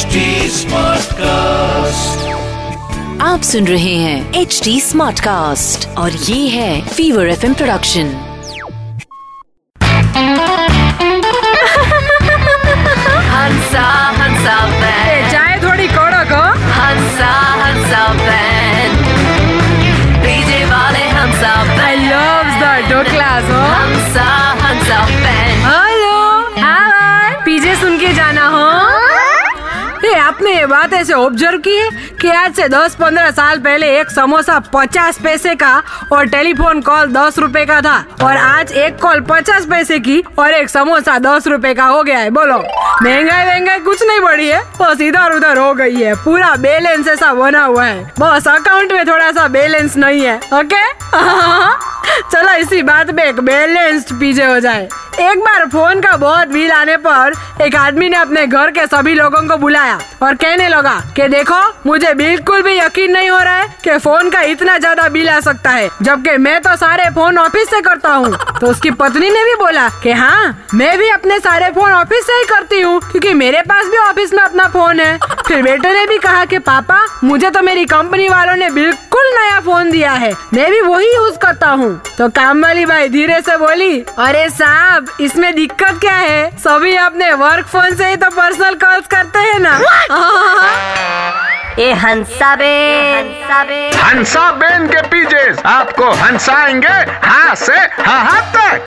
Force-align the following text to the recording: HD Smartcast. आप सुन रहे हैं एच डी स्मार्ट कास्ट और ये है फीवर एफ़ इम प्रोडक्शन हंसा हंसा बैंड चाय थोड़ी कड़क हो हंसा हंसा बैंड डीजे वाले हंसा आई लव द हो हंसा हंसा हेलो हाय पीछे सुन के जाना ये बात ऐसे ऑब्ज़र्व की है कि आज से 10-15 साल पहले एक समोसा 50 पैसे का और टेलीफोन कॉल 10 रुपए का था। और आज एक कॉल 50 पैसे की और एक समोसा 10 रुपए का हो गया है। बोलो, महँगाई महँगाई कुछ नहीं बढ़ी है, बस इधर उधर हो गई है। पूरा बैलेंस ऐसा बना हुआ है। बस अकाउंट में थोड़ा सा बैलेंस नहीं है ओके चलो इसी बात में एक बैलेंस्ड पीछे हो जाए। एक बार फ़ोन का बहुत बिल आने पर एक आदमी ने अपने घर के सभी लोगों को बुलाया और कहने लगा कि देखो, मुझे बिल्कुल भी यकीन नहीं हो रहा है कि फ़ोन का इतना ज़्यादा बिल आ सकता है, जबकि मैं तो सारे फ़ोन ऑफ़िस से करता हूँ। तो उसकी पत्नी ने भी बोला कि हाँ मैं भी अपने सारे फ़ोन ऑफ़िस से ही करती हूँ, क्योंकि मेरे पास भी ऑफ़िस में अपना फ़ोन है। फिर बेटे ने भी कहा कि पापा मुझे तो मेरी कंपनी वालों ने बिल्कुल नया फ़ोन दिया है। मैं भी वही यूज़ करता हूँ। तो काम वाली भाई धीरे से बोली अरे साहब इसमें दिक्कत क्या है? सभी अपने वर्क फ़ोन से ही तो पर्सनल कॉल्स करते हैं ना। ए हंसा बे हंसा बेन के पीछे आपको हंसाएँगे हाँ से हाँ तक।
HD 0.00 0.18
Smartcast. 0.56 2.20
आप 3.22 3.42
सुन 3.44 3.66
रहे 3.66 3.94
हैं 4.02 4.40
एच 4.40 4.60
डी 4.64 4.80
स्मार्ट 4.80 5.20
कास्ट 5.20 5.86
और 5.98 6.12
ये 6.28 6.38
है 6.48 6.70
फीवर 6.88 7.28
एफ़ 7.30 7.44
इम 7.46 7.54
प्रोडक्शन 7.54 8.12
हंसा 13.32 13.86
हंसा 14.20 14.56
बैंड 14.80 15.30
चाय 15.32 15.58
थोड़ी 15.64 15.86
कड़क 15.96 16.32
हो 16.32 16.42
हंसा 16.78 17.30
हंसा 17.62 18.02
बैंड 18.22 18.98
डीजे 20.24 20.64
वाले 20.72 21.04
हंसा 21.18 21.52
आई 21.86 21.96
लव 22.06 22.58
द 22.60 22.64
हो 23.50 23.60
हंसा 23.74 24.28
हंसा 24.64 25.02
हेलो 25.68 26.18
हाय 26.64 27.34
पीछे 27.44 27.74
सुन 27.80 27.98
के 27.98 28.12
जाना 28.14 28.39
ये 30.60 30.66
बात 30.66 30.92
ऐसे 30.92 31.12
ऑब्ज़र्व 31.12 31.58
की 31.58 31.74
है 31.76 31.90
कि 32.20 32.28
आज 32.28 32.54
से 32.54 32.66
10-15 32.68 33.30
साल 33.32 33.58
पहले 33.58 33.86
एक 34.00 34.10
समोसा 34.10 34.58
50 34.74 35.18
पैसे 35.22 35.54
का 35.54 35.70
और 36.12 36.26
टेलीफोन 36.26 36.80
कॉल 36.80 37.12
10 37.12 37.38
रुपए 37.38 37.64
का 37.66 37.80
था। 37.80 37.96
और 38.24 38.36
आज 38.36 38.72
एक 38.72 38.98
कॉल 39.02 39.20
50 39.30 39.66
पैसे 39.70 39.98
की 39.98 40.22
और 40.38 40.54
एक 40.54 40.70
समोसा 40.70 41.18
10 41.18 41.46
रुपए 41.46 41.72
का 41.74 41.84
हो 41.84 42.02
गया 42.02 42.18
है। 42.18 42.30
बोलो, 42.30 42.58
महँगाई 43.02 43.46
महँगाई 43.46 43.80
कुछ 43.80 44.02
नहीं 44.02 44.20
बढ़ी 44.20 44.48
है, 44.48 44.60
बस 44.80 45.00
इधर 45.00 45.32
उधर 45.32 45.58
हो 45.58 45.72
गई 45.74 45.96
है। 45.96 46.14
पूरा 46.24 46.54
बैलेंस 46.58 47.08
ऐसा 47.08 47.32
बना 47.34 47.64
हुआ 47.64 47.84
है। 47.84 48.04
बस 48.18 48.48
अकाउंट 48.48 48.92
में 48.92 49.06
थोड़ा 49.08 49.30
सा 49.32 49.48
बैलेंस 49.48 49.96
नहीं 49.96 50.22
है 50.22 50.36
ओके 50.54 50.88
चलो 52.30 52.52
इसी 52.54 52.82
बात 52.82 53.10
में 53.10 53.24
एक 53.24 53.40
बैलेंस्ड 53.40 54.18
पीछे 54.20 54.44
हो 54.44 54.60
जाए। 54.60 54.88
एक 55.12 55.38
बार 55.38 55.66
फ़ोन 55.68 56.00
का 56.00 56.16
बहुत 56.16 56.48
बिल 56.48 56.70
आने 56.72 56.96
पर 56.96 57.32
एक 57.62 57.74
आदमी 57.76 58.08
ने 58.08 58.16
अपने 58.16 58.46
घर 58.46 58.70
के 58.70 58.86
सभी 58.86 59.14
लोगों 59.14 59.42
को 59.48 59.56
बुलाया 59.56 59.98
और 60.22 60.34
कहने 60.34 60.68
लगा 60.68 60.94
कि 61.16 61.26
देखो, 61.28 61.60
मुझे 61.86 62.12
बिल्कुल 62.14 62.62
भी 62.62 62.76
यकीन 62.78 63.12
नहीं 63.12 63.30
हो 63.30 63.38
रहा 63.38 63.54
है 63.54 63.68
कि 63.84 63.96
फ़ोन 63.98 64.30
का 64.30 64.40
इतना 64.42 64.76
ज़्यादा 64.78 65.08
बिल 65.08 65.28
आ 65.28 65.38
सकता 65.40 65.70
है, 65.70 65.88
जबकि 66.02 66.36
मैं 66.38 66.60
तो 66.62 66.74
सारे 66.76 67.08
फ़ोन 67.14 67.38
ऑफ़िस 67.38 67.70
से 67.70 67.80
करता 67.80 68.10
हूँ। 68.10 68.36
तो 68.60 68.66
उसकी 68.66 68.90
पत्नी 68.92 69.30
ने 69.30 69.44
भी 69.44 69.54
बोला 69.56 69.88
कि 70.02 70.12
हाँ 70.12 70.66
मैं 70.74 70.96
भी 70.98 71.08
अपने 71.10 71.38
सारे 71.40 71.70
फ़ोन 71.72 71.92
ऑफ़िस 71.92 72.26
से 72.26 72.32
ही 72.32 72.44
करती 72.46 72.80
हूँ, 72.80 73.00
क्योंकि 73.02 73.34
मेरे 73.34 73.62
पास 73.62 73.86
भी 73.86 73.96
ऑफ़िस 73.98 74.32
में 74.34 74.42
अपना 74.42 74.68
फ़ोन 74.68 75.00
है। 75.00 75.18
फिर 75.50 75.62
बेटे 75.62 75.92
ने 75.92 76.04
भी 76.06 76.16
कहा 76.18 76.44
कि 76.44 76.58
पापा 76.58 76.96
मुझे 77.24 77.48
तो 77.50 77.60
मेरी 77.62 77.84
कंपनी 77.84 78.28
वालों 78.28 78.54
ने 78.56 78.68
बिल्कुल 78.70 79.30
नया 79.34 79.58
फ़ोन 79.60 79.90
दिया 79.90 80.12
है। 80.12 80.32
मैं 80.54 80.70
भी 80.70 80.80
वही 80.80 81.06
यूज़ 81.14 81.38
करता 81.38 81.68
हूँ। 81.70 81.90
तो 82.18 82.28
काम 82.28 82.62
वाली 82.62 82.84
भाई 82.86 83.08
धीरे 83.08 83.40
से 83.40 83.56
बोली 83.56 84.00
अरे 84.18 84.48
साहब 84.50 85.06
इसमें 85.20 85.54
दिक्कत 85.54 85.98
क्या 86.00 86.14
है? 86.14 86.50
सभी 86.56 86.94
अपने 86.96 87.32
वर्क 87.32 87.66
फ़ोन 87.66 87.96
से 87.96 88.08
ही 88.10 88.16
तो 88.16 88.30
पर्सनल 88.36 88.74
कॉल्स 88.84 89.06
करते 89.06 89.38
हैं 89.38 89.58
ना। 89.60 89.74
ए 91.78 91.92
हंसा 92.04 92.54
बे 92.56 92.70
हंसा 93.96 94.50
बेन 94.52 94.86
के 94.86 95.02
पीछे 95.08 95.44
आपको 95.68 96.10
हंसाएँगे 96.22 96.98
हाँ 97.26 97.54
से 97.54 97.78
हाँ 98.02 98.40
तक। 98.56 98.86